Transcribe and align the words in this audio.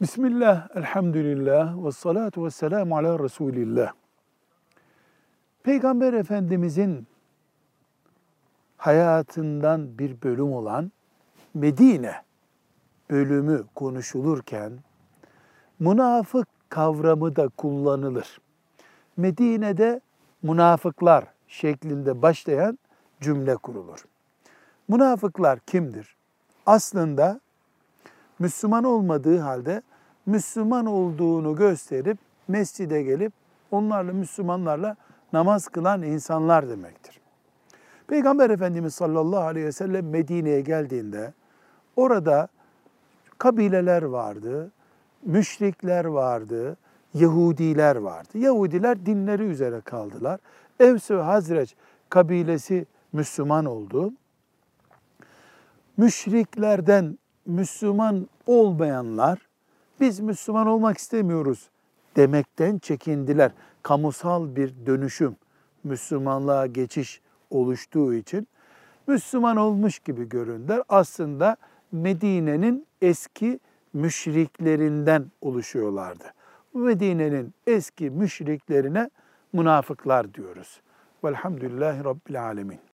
Bismillah, 0.00 0.68
elhamdülillah, 0.74 1.84
ve 1.84 1.92
salatu 1.92 2.44
ve 2.44 2.50
selamu 2.50 2.96
ala 2.96 3.18
Resulillah. 3.18 3.92
Peygamber 5.62 6.12
Efendimizin 6.12 7.06
hayatından 8.76 9.98
bir 9.98 10.22
bölüm 10.22 10.52
olan 10.52 10.92
Medine 11.54 12.14
bölümü 13.10 13.64
konuşulurken 13.74 14.72
münafık 15.78 16.48
kavramı 16.68 17.36
da 17.36 17.48
kullanılır. 17.48 18.40
Medine'de 19.16 20.00
münafıklar 20.42 21.24
şeklinde 21.48 22.22
başlayan 22.22 22.78
cümle 23.20 23.56
kurulur. 23.56 24.04
Münafıklar 24.88 25.60
kimdir? 25.60 26.16
Aslında 26.66 27.40
Müslüman 28.38 28.84
olmadığı 28.84 29.38
halde 29.38 29.82
Müslüman 30.26 30.86
olduğunu 30.86 31.56
gösterip 31.56 32.18
mescide 32.48 33.02
gelip 33.02 33.32
onlarla 33.70 34.12
Müslümanlarla 34.12 34.96
namaz 35.32 35.68
kılan 35.68 36.02
insanlar 36.02 36.68
demektir. 36.68 37.20
Peygamber 38.06 38.50
Efendimiz 38.50 38.94
sallallahu 38.94 39.44
aleyhi 39.44 39.66
ve 39.66 39.72
sellem 39.72 40.08
Medine'ye 40.08 40.60
geldiğinde 40.60 41.32
orada 41.96 42.48
kabileler 43.38 44.02
vardı, 44.02 44.70
müşrikler 45.22 46.04
vardı, 46.04 46.76
Yahudiler 47.14 47.96
vardı. 47.96 48.38
Yahudiler 48.38 49.06
dinleri 49.06 49.42
üzere 49.42 49.80
kaldılar. 49.80 50.40
Evs 50.80 51.10
ve 51.10 51.22
Hazreç 51.22 51.74
kabilesi 52.08 52.86
Müslüman 53.12 53.64
oldu. 53.64 54.12
Müşriklerden 55.96 57.18
Müslüman 57.46 58.28
olmayanlar 58.46 59.49
biz 60.00 60.20
Müslüman 60.20 60.66
olmak 60.66 60.98
istemiyoruz 60.98 61.70
demekten 62.16 62.78
çekindiler. 62.78 63.52
Kamusal 63.82 64.56
bir 64.56 64.74
dönüşüm, 64.86 65.36
Müslümanlığa 65.84 66.66
geçiş 66.66 67.20
oluştuğu 67.50 68.14
için 68.14 68.48
Müslüman 69.06 69.56
olmuş 69.56 69.98
gibi 69.98 70.28
göründüler. 70.28 70.82
Aslında 70.88 71.56
Medine'nin 71.92 72.86
eski 73.02 73.60
müşriklerinden 73.92 75.30
oluşuyorlardı. 75.40 76.24
Medine'nin 76.74 77.54
eski 77.66 78.10
müşriklerine 78.10 79.10
münafıklar 79.52 80.34
diyoruz. 80.34 80.80
Velhamdülillahi 81.24 82.04
Rabbil 82.04 82.42
Alemin. 82.42 82.89